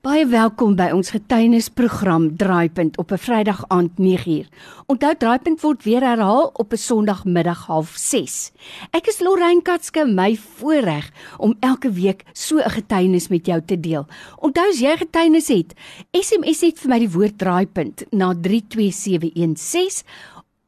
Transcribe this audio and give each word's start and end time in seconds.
Baie 0.00 0.22
welkom 0.24 0.78
by 0.78 0.86
ons 0.96 1.10
getuienisprogram 1.12 2.30
Draaipunt 2.40 2.94
op 2.96 3.10
'n 3.12 3.20
Vrydag 3.20 3.64
aand 3.68 3.98
9uur. 3.98 4.46
Onthou 4.86 5.14
Draaipunt 5.16 5.60
word 5.60 5.84
weer 5.84 6.00
herhaal 6.00 6.50
op 6.54 6.72
'n 6.72 6.76
Sondagmiddag 6.76 7.68
06:30. 7.68 8.50
Ek 8.90 9.06
is 9.06 9.20
Lorraine 9.20 9.62
Katske, 9.62 10.06
my 10.06 10.36
voorreg 10.36 11.10
om 11.36 11.56
elke 11.60 11.92
week 11.92 12.24
so 12.32 12.56
'n 12.56 12.70
getuienis 12.70 13.28
met 13.28 13.46
jou 13.46 13.60
te 13.66 13.80
deel. 13.80 14.06
Onthou 14.38 14.68
as 14.68 14.80
jy 14.80 14.96
getuienis 14.96 15.48
het, 15.48 15.74
SMS 16.10 16.60
net 16.60 16.78
vir 16.78 16.88
my 16.88 16.98
die 16.98 17.10
woord 17.10 17.38
Draaipunt 17.38 18.04
na 18.10 18.34
32716. 18.34 20.02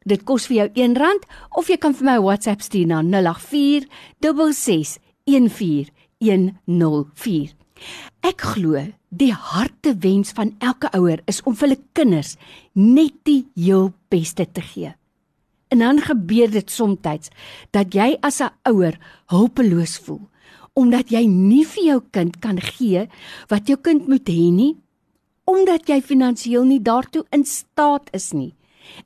Dit 0.05 0.25
kos 0.25 0.47
vir 0.47 0.57
jou 0.57 0.69
R1 0.69 1.25
of 1.51 1.69
jy 1.69 1.77
kan 1.77 1.95
vir 1.95 2.05
my 2.05 2.21
WhatsApp 2.21 2.61
stuur 2.61 2.87
na 2.87 3.03
084 3.03 3.87
66 4.21 4.99
14104. 5.25 7.62
Ek 8.23 8.41
glo 8.55 8.81
die 9.09 9.33
hartewens 9.33 10.33
van 10.33 10.55
elke 10.59 10.91
ouer 10.97 11.23
is 11.27 11.43
om 11.43 11.57
vir 11.57 11.69
hulle 11.69 11.81
kinders 11.93 12.37
net 12.75 13.15
die 13.25 13.47
heel 13.57 13.93
beste 14.09 14.47
te 14.47 14.61
gee. 14.61 14.95
En 15.73 15.79
dan 15.79 16.01
gebeur 16.05 16.51
dit 16.51 16.71
soms 16.71 16.99
dat 17.71 17.95
jy 17.95 18.17
as 18.21 18.41
'n 18.41 18.51
ouer 18.69 18.99
hulpeloos 19.27 19.99
voel 19.99 20.29
omdat 20.75 21.11
jy 21.13 21.27
nie 21.29 21.65
vir 21.65 21.85
jou 21.85 22.01
kind 22.11 22.41
kan 22.41 22.61
gee 22.61 23.09
wat 23.49 23.69
jou 23.69 23.77
kind 23.77 24.09
moet 24.09 24.29
hê 24.29 24.51
nie 24.51 24.77
omdat 25.45 25.89
jy 25.89 26.01
finansiëel 26.01 26.65
nie 26.65 26.81
daartoe 26.81 27.25
in 27.31 27.45
staat 27.45 28.09
is 28.15 28.33
nie. 28.33 28.53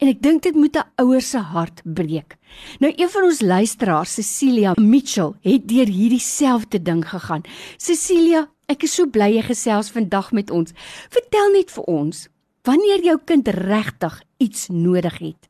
En 0.01 0.09
ek 0.09 0.21
dink 0.25 0.43
dit 0.43 0.55
moet 0.55 0.77
'n 0.77 0.89
ouer 1.03 1.23
se 1.23 1.39
hart 1.39 1.81
breek. 1.85 2.37
Nou 2.81 2.93
een 2.97 3.09
van 3.09 3.23
ons 3.25 3.41
luisteraars, 3.41 4.15
Cecilia 4.15 4.73
Mitchell, 4.77 5.33
het 5.43 5.69
deur 5.69 5.87
hierdie 5.87 6.21
selfde 6.21 6.83
ding 6.83 7.05
gegaan. 7.09 7.43
Cecilia, 7.77 8.49
Ek 8.67 8.83
is 8.83 8.97
so 8.99 9.07
bly 9.07 9.29
jy 9.31 9.45
gesels 9.47 9.93
vandag 9.95 10.33
met 10.35 10.49
ons. 10.51 10.73
Vertel 11.15 11.53
net 11.55 11.71
vir 11.71 11.85
ons, 11.87 12.23
wanneer 12.67 13.05
jou 13.07 13.15
kind 13.31 13.47
regtig 13.55 14.15
iets 14.43 14.65
nodig 14.75 15.19
het. 15.23 15.47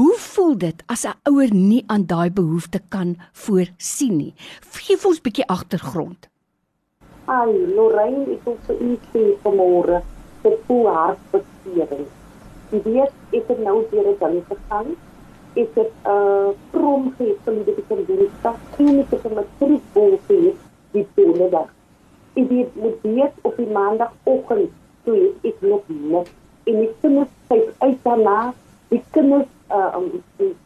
Hoe 0.00 0.14
voel 0.16 0.54
dit 0.62 0.78
as 0.88 1.04
'n 1.04 1.20
ouer 1.28 1.52
nie 1.52 1.82
aan 1.86 2.06
daai 2.08 2.30
behoefte 2.32 2.80
kan 2.88 3.18
voorsien 3.32 4.16
nie? 4.16 4.34
Geef 4.72 5.04
ons 5.04 5.18
'n 5.18 5.22
bietjie 5.22 5.46
agtergrond. 5.46 6.30
Ai, 7.26 7.52
Lorraine, 7.76 8.24
ek 8.32 8.40
wil 8.44 8.56
vir 8.66 8.76
u 8.88 8.98
sê 9.12 9.22
vanmôre, 9.44 10.00
dit 10.42 10.58
voel 10.66 10.88
hartbeserend. 10.88 12.08
Die 12.70 12.82
weet 12.84 13.12
ek 13.36 13.44
het 13.48 13.58
nou 13.58 13.84
weer 13.90 14.04
dit 14.04 14.22
aan 14.22 14.40
gegaan. 14.48 14.96
Ek 15.56 15.68
het 15.74 15.92
'n 15.92 16.08
uh, 16.08 16.48
prom 16.70 17.12
gehad 17.18 17.36
vir 17.44 17.64
die 17.64 17.84
kindertjies. 17.88 18.32
Ek 19.00 19.10
het 19.12 19.24
'n 19.28 19.34
matriek 19.34 19.82
gehad 19.92 20.56
die 20.92 21.06
tweede 21.14 21.68
ek 22.34 22.48
weet 22.48 22.74
moet 22.78 22.98
die 23.70 23.76
maandagooggend 23.78 24.70
toe 25.06 25.30
ek 25.46 25.62
loop 25.62 25.88
net 25.88 26.30
en 26.68 26.78
die 26.82 26.90
kinders 27.02 27.32
kyk 27.48 27.70
uit 27.80 27.98
daarna. 28.04 28.52
Die 28.90 29.02
kinders 29.14 29.48
uh 29.70 29.96
um, 29.96 30.08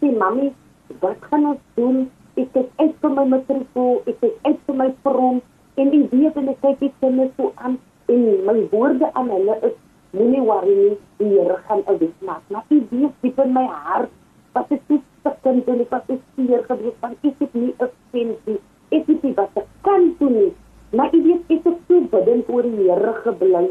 sê 0.00 0.10
mami 0.10 0.52
wat 1.00 1.20
gaan 1.28 1.50
ons 1.52 1.62
doen? 1.76 2.04
Ek 2.40 2.56
het 2.56 2.70
uit 2.80 2.94
vir 3.00 3.12
my 3.14 3.24
matriek 3.30 3.78
ek 4.10 4.24
het 4.24 4.48
uit 4.48 4.60
vir 4.66 4.76
my 4.80 4.90
prom 5.04 5.40
en 5.76 5.92
ek 6.00 6.12
weet 6.12 6.36
en 6.40 6.50
ek 6.52 6.60
kyk 6.62 6.80
die 6.80 6.92
kinders 7.00 7.32
so 7.36 7.52
aan 7.56 7.78
en 8.08 8.24
my 8.48 8.56
woorde 8.72 9.10
aan 9.14 9.30
hulle 9.32 9.58
is 9.68 9.76
moenie 10.16 10.42
worry 10.48 10.74
nie 10.74 10.96
die 11.20 11.30
Here 11.34 11.58
gaan 11.68 11.84
dit 12.00 12.26
maak. 12.26 12.42
Maar 12.48 12.64
ek 12.68 12.90
weet 12.90 13.22
diep 13.22 13.38
in 13.44 13.54
my 13.54 13.66
hart 13.68 14.12
wat 14.56 14.72
ek 14.72 14.82
so 14.88 15.00
stikkend 15.20 15.68
en 15.68 15.84
ek 15.84 15.94
was 15.94 16.10
seer 16.34 16.66
gewees 16.68 17.00
van 17.04 17.16
ek 17.20 17.40
het 17.44 17.54
nie 17.54 17.74
'n 17.78 17.90
sensie 18.12 18.60
ek 18.90 19.06
weet 19.06 19.22
nie 19.22 19.34
wat 19.34 19.62
ek 19.62 19.68
kan 19.82 20.14
doen 20.18 20.38
nie 20.40 20.52
Maar 20.96 21.10
ek 21.10 21.24
weet 21.26 21.52
ek 21.56 21.66
het 21.68 21.78
so 21.88 22.00
bidend 22.12 22.50
oor 22.54 22.66
die 22.66 22.88
Here 22.88 23.12
gebly 23.24 23.62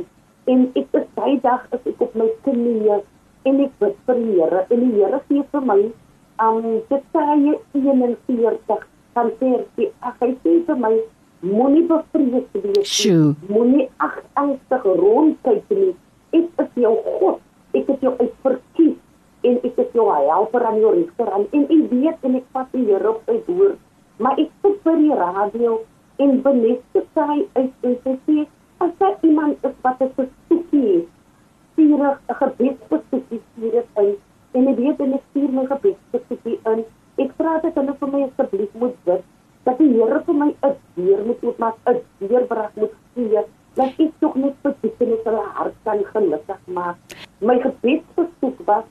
en 0.53 0.63
ek 0.79 0.97
is 0.99 1.05
daai 1.17 1.35
dag 1.43 1.67
as 1.75 1.83
ek 1.91 2.01
op 2.03 2.15
my 2.19 2.27
knieë 2.47 2.97
en 3.49 3.61
ek 3.65 3.75
bid 3.83 3.99
vir 4.07 4.19
die 4.21 4.33
Here 4.39 4.63
en 4.67 4.83
die 4.83 4.91
Here 4.97 5.19
gee 5.29 5.45
vir 5.53 5.67
my 5.69 5.79
um 6.47 6.59
Jesaja 6.89 7.55
41 7.75 8.87
van 9.13 9.31
vers 9.39 9.85
ag 10.09 10.19
hy 10.25 10.31
sê 10.43 10.57
vir 10.67 10.81
my 10.85 10.93
moenie 11.43 11.85
bevrees 11.91 12.49
wees 12.65 12.97
moenie 13.47 13.87
angstig 14.39 14.85
rondkyk 15.03 15.73
nie. 15.77 15.93
Ek 16.33 16.61
is 16.65 16.77
jou 16.81 16.95
God. 17.19 17.41
Ek 17.77 17.87
het 17.91 18.03
jou 18.05 18.13
uitverkies 18.19 18.99
en 19.47 19.57
ek 19.69 19.81
is 19.85 19.95
jou 19.95 20.07
helper 20.11 20.65
aan 20.67 20.79
jou 20.81 20.93
regterhand 20.95 21.55
en 21.55 21.65
ek 21.77 21.89
weet 21.91 22.29
en 22.29 22.37
ek 22.39 22.47
vat 22.55 22.69
die 22.75 22.85
Here 22.91 23.15
op 23.15 23.27
sy 23.27 23.39
woord 23.47 23.79
maar 24.23 24.39
ek 24.39 24.51
sit 24.61 24.79
vir 24.85 24.99
die 25.01 25.17
radio 25.17 25.79
en 26.21 26.41
beneste 26.41 27.01
sy 27.13 27.45
uit 27.53 27.87
en 27.87 27.95
sy 28.03 28.13
sê 28.25 28.45
as 28.83 28.91
daar 28.99 29.17
iemand 29.21 29.65
is 29.69 29.75
wat 29.81 30.01
'n 30.01 30.09
spesifieke 30.13 31.05
stuur 31.71 32.01
'n 32.05 32.35
gebed 32.41 32.77
spesifiek 32.85 33.87
in. 34.03 34.15
En 34.51 34.67
ek 34.67 34.77
weet 34.77 34.97
hulle 34.97 35.19
stuur 35.29 35.51
my 35.51 35.65
gebed 35.65 35.97
spesifiek 36.07 36.67
in. 36.73 36.83
Ek 37.15 37.31
vra 37.37 37.59
dat 37.61 37.75
hulle 37.75 37.95
vir 37.99 38.09
my 38.15 38.21
asseblief 38.23 38.73
moet 38.73 38.97
bid 39.05 39.23
dat 39.63 39.77
die 39.77 39.91
Here 39.93 40.19
vir 40.25 40.35
my 40.35 40.49
'n 40.61 40.75
deur 40.95 41.25
moet 41.25 41.43
oopmaak 41.43 41.77
'n 41.85 42.01
deurbraak 42.17 42.75
moet 42.75 42.95
gee 43.15 43.45
dat 43.75 43.91
ek 43.97 44.11
tog 44.19 44.35
net 44.35 44.53
spesifiek 44.59 45.23
hulle 45.23 45.45
hart 45.53 45.75
kan 45.83 46.03
gelukkig 46.13 46.61
maak. 46.65 46.97
My 47.39 47.59
gebed 47.59 48.03
spesifiek 48.11 48.59
was 48.65 48.85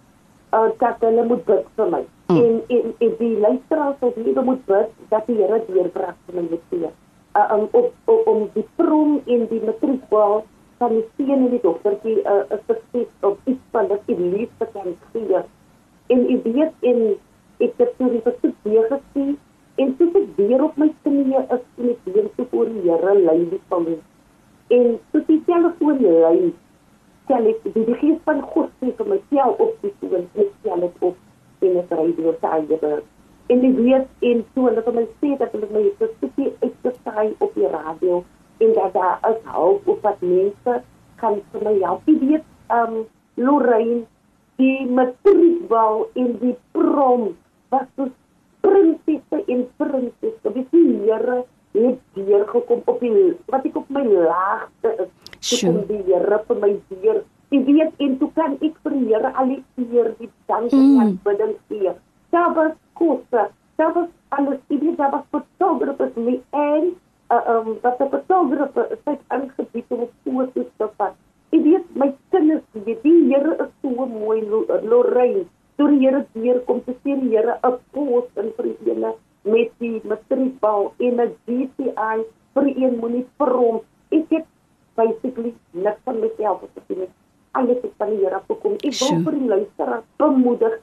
uh, 0.53 0.71
dat 0.79 0.97
hulle 1.01 1.25
moet 1.25 1.45
bid 1.45 1.67
vir 1.77 1.89
my. 1.91 2.05
Mm. 2.29 2.37
en, 2.37 2.63
en 2.69 2.95
en 2.99 3.15
die 3.19 3.39
luisteraars 3.39 3.97
sou 4.01 4.13
liewe 4.17 4.43
moet 4.43 4.65
bid 4.67 4.89
dat 5.09 5.27
die 5.27 5.37
Here 5.37 5.61
deurbraak 5.67 6.17
vir 6.27 6.35
my 6.35 6.49
moet 6.51 6.67
gee 6.71 6.91
uh, 7.37 7.53
um, 7.53 7.69
op, 7.71 7.93
op 8.05 8.27
om 8.27 8.49
die 8.55 8.67
prom 8.77 9.21
en 9.27 9.47
die 9.49 9.61
matriekbal 9.65 10.45
van 10.79 10.95
die 10.97 11.05
seun 11.17 11.45
en 11.47 11.51
die 11.51 11.61
dogtertjie 11.63 12.17
'n 12.23 12.45
uh, 12.53 12.59
sukses 12.67 13.09
op 13.21 13.39
iets 13.45 13.67
van 13.71 13.87
wat 13.87 14.03
die 14.07 14.19
liefde 14.19 14.69
kan 14.73 14.97
gee. 15.13 15.43
En 16.07 16.27
ek 16.35 16.45
weet 16.45 16.75
en 16.81 17.01
ek 17.59 17.73
het 17.77 17.93
toe 17.99 18.11
die 18.11 18.25
versoek 18.27 18.57
weer 18.63 18.87
gesien 18.91 19.39
en 19.75 19.97
toe 19.97 20.09
ek 20.23 20.29
weer 20.37 20.65
op 20.65 20.77
my 20.77 20.91
knieë 21.05 21.45
is 21.57 21.65
en 21.79 21.89
ek 21.95 22.03
weer 22.05 22.29
so 22.37 22.47
voor 22.51 22.67
die 22.75 22.83
Here 22.91 23.15
lei 23.19 23.39
die 23.51 23.61
van 23.69 23.83
my. 23.89 23.97
En 24.69 24.99
toe 25.11 25.23
die 25.27 25.43
telefoon 25.47 26.03
lei, 26.03 26.53
stel 27.25 27.47
ek 27.47 27.63
die, 27.63 27.85
die 27.85 27.99
gees 28.03 28.21
van 28.25 28.43
God 28.43 28.71
sê 28.81 28.93
vir 28.99 29.07
my 29.15 29.21
self 29.31 29.61
op 29.61 29.75
die 29.81 29.95
toon, 30.01 30.29
ek 30.35 30.53
stel 30.61 30.81
dit 30.87 31.07
op 31.09 31.17
en 31.63 31.77
ek 31.85 31.97
ry 31.99 32.09
deur 32.19 32.39
te 32.41 32.47
Eiderberg 32.59 33.12
en 33.53 33.61
die 33.61 33.73
weet 33.77 34.29
en 34.31 34.45
so 34.55 34.69
hulle 34.69 34.81
het 34.81 34.95
my 34.97 35.05
sê 35.21 35.35
dat 35.41 35.53
hulle 35.57 35.69
my 35.75 35.85
spesifiek 35.97 36.65
uitgesaai 36.65 37.35
op 37.45 37.53
die 37.59 37.69
radio 37.73 38.23
en 38.65 38.73
dat 38.79 38.95
daar 38.97 39.19
is 39.31 39.41
hulp 39.57 39.89
op 39.95 40.07
wat 40.07 40.21
mense 40.25 40.79
kan 41.21 41.41
vir 41.53 41.65
my 41.67 41.75
help. 41.83 42.07
Die 42.09 42.19
weet 42.23 42.47
um 42.73 43.05
Lorraine 43.37 44.05
die 44.61 44.87
matriekbal 44.99 46.07
in 46.23 46.37
die 46.41 46.55
prom 46.77 47.33
was 47.75 47.89
so 47.97 48.09
prinsesse 48.65 49.43
en 49.55 49.67
prinsesse 49.81 50.55
die 50.55 50.67
Here 51.03 51.43
het 51.73 52.01
hier 52.15 52.45
gekom 52.47 52.83
op 52.85 53.01
die 53.01 53.33
wat 53.51 53.67
ek 53.69 53.77
op 53.81 53.91
my 53.93 54.05
laagste 54.07 54.95
is. 55.07 55.13
Sjoe. 55.41 55.85
Die 55.89 56.03
Here 56.07 56.41
vir 56.49 56.63
my 56.63 56.73
deur. 56.93 57.23
Ek 57.53 57.67
weet 57.69 58.07
en 58.07 58.17
toe 58.21 58.31
kan 58.37 58.57
ek 58.61 58.79
vir 58.85 58.97
die 58.97 59.05
Here 59.11 59.33
al 59.35 59.55
die 59.55 59.89
eer 59.91 60.13
die 60.21 60.31
dank 60.49 60.73
en 60.73 60.87
mm. 60.87 61.05
aanbidding 61.05 61.55
gee. 61.69 61.95
Daar 62.33 63.93
was 63.93 64.09
alles, 64.29 64.59
ik 64.67 64.81
weet, 64.81 64.97
daar 64.97 65.11
was 65.11 65.43
fotographers 65.59 66.15
mee 66.15 66.43
en 66.51 66.97
uh, 67.29 67.49
um, 67.49 67.79
dat 67.81 67.99
de 67.99 68.07
fotografer 68.11 68.99
zich 69.05 69.19
aangebied 69.27 69.85
om 69.89 70.09
foto's 70.25 70.67
te 70.77 70.89
vat. 70.97 71.15
Ik 71.49 71.63
weet, 71.63 71.95
mijn 71.95 72.17
kinders, 72.29 72.63
weet, 72.71 73.03
die 73.03 73.27
Heere 73.29 73.57
is 73.57 73.91
so 73.91 74.07
mooi, 74.07 74.49
Lorraine. 74.83 75.45
Toe 75.75 75.89
die 75.89 75.99
Heere 75.99 76.27
deurkom, 76.33 76.85
te 76.85 76.93
sê 76.93 77.17
die 77.21 77.35
Heere 77.35 77.59
een 77.61 77.77
post 77.91 78.41
in 78.41 78.53
vir 78.57 78.69
die 78.71 78.93
ene 78.95 79.15
met 79.43 79.71
die 79.79 80.01
matriekbal 80.05 80.93
en 80.99 81.19
een 81.19 81.35
GCI 81.47 82.25
vir 82.55 82.69
die 82.69 82.77
een 82.85 82.97
moenie 83.01 83.27
vir 83.39 83.53
hom. 83.59 83.81
Ek 84.09 84.33
het 84.37 84.49
basically 84.95 85.55
niks 85.71 86.01
van 86.05 86.21
myself 86.21 86.63
op 86.63 86.71
te 86.79 86.87
sê. 86.89 87.11
Alles 87.53 87.85
is 87.85 87.93
van 87.99 88.15
die 88.15 88.23
Heere 88.25 88.41
gekom. 88.49 88.81
Ek 88.81 88.97
wil 89.03 89.23
vir 89.29 89.39
die 89.41 89.53
luisteraar 89.57 90.03
bemoedig, 90.23 90.81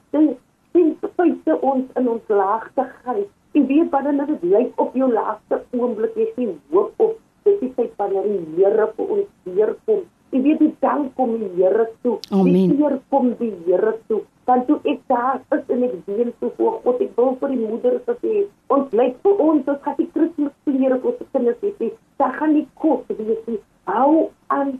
sien 0.72 0.94
feite 1.16 1.56
ons 1.60 1.86
in 2.00 2.08
ons 2.08 2.32
laagste 2.40 2.86
gaan. 3.02 3.24
Jy 3.54 3.64
weet 3.66 3.90
dan 3.90 4.22
dit 4.26 4.42
lyk 4.52 4.80
op 4.80 4.94
jou 4.94 5.10
laaste 5.12 5.60
oomblik 5.76 6.16
jy 6.16 6.28
sien 6.36 6.56
hoop 6.70 6.94
op 7.02 7.18
dit 7.44 7.62
is 7.66 7.74
tyd 7.76 7.94
wanneer 7.98 8.26
die 8.28 8.42
Here 8.56 8.88
vir 8.96 9.14
ons 9.16 9.30
weer 9.44 9.72
kom. 9.86 10.04
Jy 10.30 10.42
weet 10.44 10.60
die 10.62 10.74
dank 10.84 11.14
kom 11.18 11.32
die 11.38 11.50
Here 11.56 11.88
toe. 12.02 12.18
Amen. 12.30 12.74
Die 12.74 12.82
Here 12.82 13.00
kom 13.10 13.32
die 13.40 13.52
Here 13.66 13.96
toe. 14.08 14.20
Dan 14.46 14.64
toe 14.66 14.78
ek 14.92 15.02
daar 15.10 15.40
is 15.56 15.66
en 15.70 15.82
ek 15.86 15.96
dien 16.06 16.32
toe 16.40 16.50
voor 16.56 16.78
God, 16.84 17.02
ek 17.04 17.16
wil 17.18 17.36
vir 17.40 17.52
die 17.54 17.60
moeders 17.60 18.14
sê, 18.22 18.44
ons 18.74 18.94
lyk 18.98 19.18
vir 19.22 19.42
ons 19.46 19.68
as 19.70 19.82
gaan 19.84 19.98
die 19.98 20.08
Kersfees 20.14 20.54
klere 20.66 20.98
vir 21.02 21.10
ons 21.12 21.34
kinders 21.34 21.66
hê. 21.82 21.90
Daar 22.18 22.34
gaan 22.38 22.56
die 22.58 22.66
kos 22.82 23.04
wees. 23.10 23.42
Nie. 23.46 23.60
Hou 23.90 24.30
aan 24.54 24.78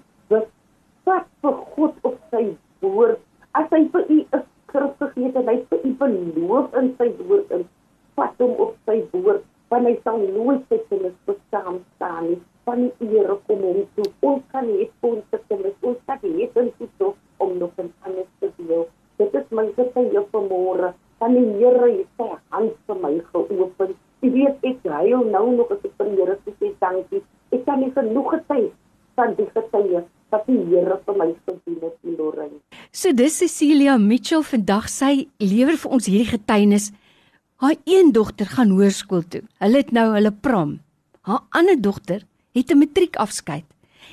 wat 1.10 1.26
vir 1.42 1.60
God 1.74 1.94
op 2.06 2.16
sy 2.32 2.44
woord. 2.84 3.20
As 3.58 3.66
hy 3.74 3.82
vir 3.94 4.06
u 4.06 4.18
is 4.22 4.44
Christus 4.72 5.16
het 5.16 5.40
en 5.42 5.50
hy 5.52 5.58
u 5.82 5.94
beloof 6.04 6.78
in 6.82 6.94
sy 6.98 7.10
woord 7.22 7.56
in 7.58 7.66
vat 8.18 8.44
hom 8.44 8.54
op 8.66 8.76
sy 8.90 9.00
woord 9.12 9.46
want 9.70 9.86
hy 9.86 9.96
sal 10.04 10.22
nooit 10.22 10.62
sy 10.70 10.80
kinders 10.88 11.18
bestaan 11.30 11.82
staan 11.96 12.24
nie 12.28 12.40
van 12.70 12.90
die 13.00 13.08
Here 13.10 13.34
kom 13.48 13.62
hom 13.66 13.80
toe 13.96 14.06
ons 14.28 14.42
kan 14.52 14.68
het 14.70 15.06
ons 15.06 15.22
te 15.32 15.38
kinders. 15.48 15.76
Ons 15.82 15.98
het 16.10 16.22
net 16.22 16.58
in 16.60 16.68
toe 16.98 17.12
om 17.42 17.56
nog 17.58 17.72
een 17.76 17.90
anders 18.06 18.28
te 18.38 18.50
deel. 18.58 18.84
Dit 19.18 19.34
is 19.40 19.48
my 19.50 19.66
getuie 19.78 20.22
vanmôre. 20.34 20.92
Van 21.18 21.34
die 21.36 21.46
Here 21.58 21.88
het 21.88 22.20
sy 22.20 22.28
hand 22.54 22.76
vir 22.86 23.00
my 23.02 23.12
geopen. 23.32 23.96
Jy 24.20 24.30
weet 24.36 24.68
ek 24.70 24.86
huil 24.86 25.26
nou 25.34 25.46
nog 25.56 25.72
as 25.74 25.82
ek 25.88 25.96
vir 25.98 26.12
die 26.12 26.20
Here 26.20 26.38
sê 26.46 26.72
dankie. 26.84 27.24
Ek 27.50 27.66
kan 27.66 27.82
nie 27.82 27.90
genoeg 27.96 28.34
getuig 28.36 28.70
van 29.18 29.34
die 29.40 29.48
getuie 29.56 30.04
wat 30.30 30.46
die 30.46 30.60
Here 30.70 31.00
vir 31.06 31.20
my 31.24 31.30
gedoen 31.46 31.80
het 31.88 31.98
in 32.06 32.18
Lorraine. 32.20 32.60
So 33.00 33.14
dis 33.16 33.38
Cecilia 33.40 33.94
Mitchell 33.96 34.42
vandag 34.44 34.90
sy 34.92 35.22
lewer 35.40 35.78
vir 35.80 35.92
ons 35.96 36.04
hierdie 36.10 36.34
getuienis. 36.34 36.90
Haar 37.64 37.78
een 37.88 38.10
dogter 38.12 38.50
gaan 38.52 38.74
hoërskool 38.76 39.22
toe. 39.32 39.40
Hulle 39.64 39.80
het 39.80 39.94
nou 39.96 40.10
hulle 40.12 40.32
prom. 40.44 40.74
Haar 41.24 41.46
ander 41.56 41.80
dogter 41.80 42.26
het 42.52 42.68
'n 42.68 42.76
matriekafskeid. 42.82 43.64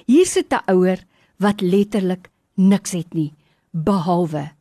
Hier 0.07 0.25
sit 0.25 0.54
'n 0.54 0.63
ouer 0.72 1.04
wat 1.36 1.60
letterlik 1.60 2.30
niks 2.56 2.92
het 2.92 3.13
nie 3.13 3.34
behalwe 3.72 4.51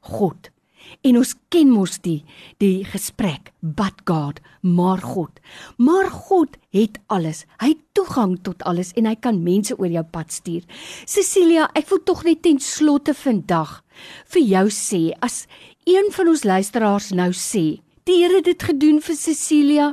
God. 0.00 0.53
En 1.02 1.16
ons 1.16 1.34
ken 1.48 1.70
mos 1.70 1.98
die 1.98 2.24
die 2.58 2.84
gesprek, 2.84 3.52
but 3.60 4.04
God, 4.06 4.40
maar 4.60 5.02
God. 5.02 5.40
Maar 5.76 6.10
God 6.10 6.56
het 6.70 6.98
alles. 7.06 7.44
Hy 7.60 7.74
het 7.74 7.82
toegang 7.92 8.38
tot 8.42 8.62
alles 8.62 8.92
en 8.98 9.06
hy 9.06 9.14
kan 9.14 9.42
mense 9.42 9.74
oor 9.78 9.90
jou 9.90 10.04
pad 10.04 10.32
stuur. 10.32 10.62
Cecilia, 11.06 11.68
ek 11.74 11.88
wil 11.90 12.02
tog 12.04 12.24
net 12.24 12.42
ten 12.42 12.60
slotte 12.60 13.14
vandag 13.14 13.82
vir 14.34 14.42
jou 14.42 14.66
sê 14.70 15.02
as 15.22 15.44
een 15.86 16.10
van 16.14 16.30
ons 16.32 16.44
luisteraars 16.44 17.10
nou 17.12 17.30
sê, 17.36 17.80
die 18.08 18.22
Here 18.22 18.40
het 18.40 18.48
dit 18.48 18.62
gedoen 18.62 19.00
vir 19.04 19.16
Cecilia, 19.16 19.92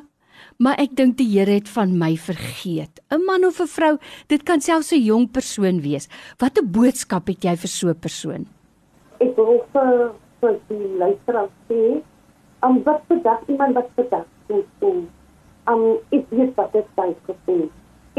maar 0.61 0.79
ek 0.79 0.95
dink 0.95 1.17
die 1.19 1.27
Here 1.33 1.57
het 1.57 1.69
van 1.71 1.97
my 1.99 2.15
vergeet. 2.17 3.01
'n 3.11 3.25
Man 3.25 3.45
of 3.45 3.59
'n 3.59 3.67
vrou, 3.67 3.97
dit 4.27 4.43
kan 4.43 4.61
selfs 4.61 4.91
'n 4.91 5.03
jong 5.03 5.31
persoon 5.31 5.81
wees. 5.81 6.07
Watter 6.39 6.63
boodskap 6.63 7.27
het 7.27 7.43
jy 7.43 7.55
vir 7.55 7.69
so 7.69 7.89
'n 7.89 7.99
persoon? 7.99 8.47
Ek 9.19 9.35
wil 9.35 9.65
vir 9.73 10.13
vir 10.41 10.57
die 10.69 10.87
luisteraar 11.01 11.49
sê, 11.69 11.81
om 12.65 12.79
wat 12.85 13.03
vandag 13.09 13.49
iemand 13.49 13.77
wat 13.77 13.89
vandag 13.97 14.27
sê, 14.49 14.93
om 15.71 15.83
ek 16.17 16.31
weet 16.33 16.55
wat 16.57 16.73
dit 16.73 16.87
tyd 16.97 17.17
gesê. 17.29 17.57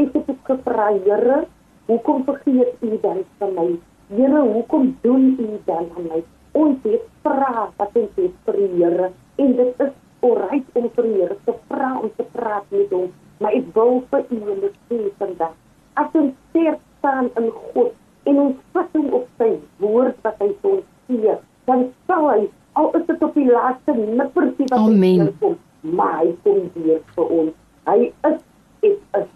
Ek 0.01 0.13
het 0.15 0.29
gevra, 0.47 0.87
Here, 1.05 1.39
hoekom 1.87 2.23
vergeet 2.27 2.81
U 2.81 2.97
dan 3.03 3.23
van 3.39 3.51
my? 3.57 3.67
Here, 4.13 4.41
hoekom 4.53 4.95
doen 5.03 5.35
U 5.39 5.49
dan 5.67 5.89
aan 5.97 6.07
my? 6.09 6.21
Ons 6.53 6.79
het 6.87 7.05
vra 7.25 7.67
wat 7.77 7.99
ons 7.99 8.15
het 8.21 8.39
vir 8.47 8.59
die 8.61 8.71
Here 8.77 9.11
en 9.43 9.55
dit 9.59 9.83
is 9.87 9.93
orait 10.23 10.79
om 10.79 10.89
vir 10.95 11.09
die 11.09 11.19
Here 11.19 11.37
te 11.45 11.57
vra 11.69 11.91
om 11.99 12.11
te 12.17 12.25
praat 12.35 12.71
met 12.71 12.95
hom, 12.95 13.11
maar 13.39 13.55
ek 13.57 13.69
wil 13.75 14.01
vir 14.11 14.25
U 14.29 14.41
en 14.55 14.63
dit 14.65 14.79
sê 14.89 15.01
vandag. 15.19 15.55
As 15.99 16.17
ons 16.17 16.33
sterk 16.49 16.81
staan 16.99 17.29
in 17.41 17.49
God 17.73 17.91
en 18.29 18.39
ons 18.47 18.61
vas 18.73 18.93
op 19.19 19.25
sy 19.41 19.49
woord 19.83 20.21
wat 20.25 20.39
hy 20.41 20.53
ons 20.69 20.85
gee, 21.09 21.35
dan 21.69 21.87
sal 22.07 22.29
hy 22.29 22.41
al 22.79 22.89
is 22.97 23.05
dit 23.09 23.23
op 23.23 23.35
die 23.37 23.49
laaste 23.49 23.95
nippertjie 23.97 24.69
wat 24.71 24.79
Amen. 24.79 25.27
hy 25.27 25.33
kom, 25.41 25.57
maar 25.81 26.15
hy 26.21 26.31
kom 26.45 26.63
weer 26.77 27.03
vir 27.15 27.35
ons. 27.41 27.53
Hy 27.89 27.99
is 28.29 28.39
ek 28.83 28.89
is 29.19 29.29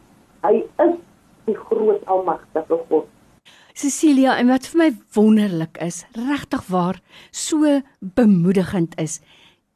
hy 0.45 0.55
is 0.87 0.95
die 1.47 1.55
groot 1.55 2.03
almagtige 2.11 2.79
God. 2.89 3.07
Cecilia, 3.77 4.33
en 4.41 4.49
wat 4.49 4.65
vir 4.71 4.79
my 4.81 4.87
wonderlik 5.13 5.77
is, 5.85 6.01
regtig 6.17 6.63
waar, 6.73 6.97
so 7.29 7.77
bemoedigend 8.01 8.95
is, 8.97 9.19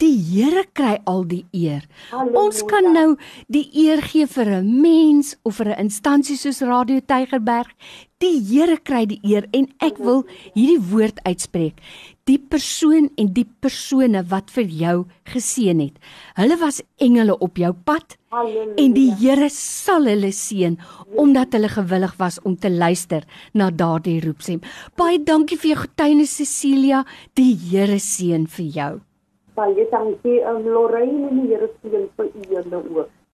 die 0.02 0.18
Here 0.18 0.64
kry 0.74 0.96
al 1.10 1.26
die 1.30 1.44
eer. 1.54 1.84
Halleluja. 2.10 2.42
Ons 2.42 2.62
kan 2.70 2.88
nou 2.94 3.10
die 3.54 3.68
eer 3.84 4.02
gee 4.02 4.26
vir 4.26 4.50
'n 4.62 4.82
mens 4.82 5.36
of 5.46 5.58
vir 5.58 5.68
'n 5.70 5.80
instansie 5.86 6.38
soos 6.38 6.62
Radio 6.62 7.00
Tygerberg. 7.00 7.70
Die 8.20 8.40
Here 8.40 8.78
kry 8.78 9.06
die 9.06 9.20
eer 9.24 9.46
en 9.54 9.68
ek 9.80 9.98
wil 9.98 10.26
hierdie 10.56 10.82
woord 10.92 11.20
uitspreek. 11.26 11.76
Die 12.26 12.40
persoon 12.40 13.10
en 13.18 13.34
die 13.34 13.46
persone 13.62 14.24
wat 14.24 14.50
vir 14.50 14.66
jou 14.66 15.06
geseën 15.26 15.80
het. 15.80 15.98
Hulle 16.36 16.58
was 16.58 16.82
engele 16.98 17.38
op 17.38 17.58
jou 17.58 17.74
pad 17.74 18.18
Halleluja. 18.30 18.76
en 18.78 18.94
die 18.94 19.12
Here 19.12 19.50
sal 19.50 20.06
hulle 20.06 20.32
seën 20.32 20.78
omdat 21.16 21.54
hulle 21.54 21.70
gewillig 21.70 22.18
was 22.18 22.40
om 22.42 22.56
te 22.56 22.70
luister 22.70 23.24
na 23.54 23.70
daardie 23.70 24.22
roepstem. 24.22 24.62
Baie 24.96 25.24
dankie 25.24 25.58
vir 25.58 25.76
jou 25.76 25.88
getuienis 25.88 26.36
Cecilia. 26.36 27.06
Die 27.34 27.56
Here 27.56 28.00
seën 28.00 28.48
vir 28.48 28.66
jou. 28.66 29.02
Baie 29.56 29.88
dankie 29.92 30.46
aan 30.46 30.64
Lorraine 30.64 31.30
en 31.30 31.42
die 31.42 31.50
Here 31.54 31.70
seën 31.82 32.08
vir 32.16 32.26
u 32.26 32.46
julle 32.54 32.84
ook. 32.96 33.10